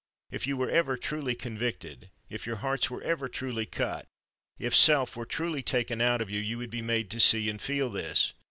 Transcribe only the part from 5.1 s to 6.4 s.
were truly taken out of you,